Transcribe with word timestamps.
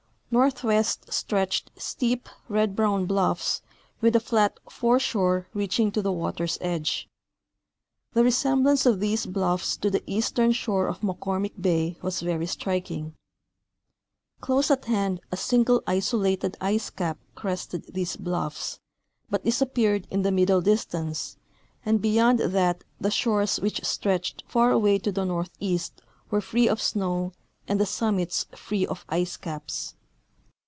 Northwest 0.33 1.11
stretched 1.11 1.71
steep, 1.75 2.29
red 2.47 2.73
broAvn 2.73 3.05
bluffs 3.05 3.61
with 3.99 4.15
a 4.15 4.19
flat 4.21 4.61
foreshore 4.69 5.49
reaching 5.53 5.91
to 5.91 6.01
the 6.01 6.13
water's 6.13 6.57
edge. 6.61 7.09
The 8.13 8.23
resemblance 8.23 8.85
of 8.85 9.01
these 9.01 9.25
bluffs 9.25 9.75
to 9.75 9.89
the 9.89 10.01
eastern 10.07 10.53
shore 10.53 10.87
of 10.87 11.01
McCormick 11.01 11.61
bay 11.61 11.97
was 12.01 12.21
ver} 12.21 12.45
striking. 12.45 13.13
Close 14.39 14.71
at 14.71 14.85
hand 14.85 15.19
a 15.33 15.35
single 15.35 15.83
isolated 15.85 16.55
ice 16.61 16.89
cap 16.89 17.17
crested 17.35 17.93
these 17.93 18.15
bluffs, 18.15 18.79
but 19.29 19.43
disap 19.43 19.73
peared 19.73 20.07
in 20.09 20.21
the 20.21 20.31
middle 20.31 20.61
distance, 20.61 21.35
and 21.85 22.01
beyond 22.01 22.39
that 22.39 22.85
the 23.01 23.11
shores 23.11 23.59
which 23.59 23.83
stretched 23.83 24.45
far 24.47 24.71
away 24.71 24.97
to 24.97 25.11
the 25.11 25.25
northeast 25.25 26.01
were 26.29 26.39
free 26.39 26.69
of 26.69 26.81
snow 26.81 27.33
and 27.67 27.81
the 27.81 27.85
summits 27.85 28.45
free 28.55 28.85
of 28.87 29.03
ice 29.09 29.35
caps. 29.35 29.95